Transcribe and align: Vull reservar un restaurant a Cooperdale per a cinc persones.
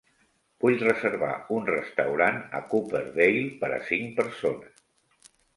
Vull 0.63 0.79
reservar 0.83 1.33
un 1.57 1.67
restaurant 1.71 2.41
a 2.61 2.63
Cooperdale 2.73 3.45
per 3.63 3.73
a 3.79 3.81
cinc 3.91 4.21
persones. 4.23 5.33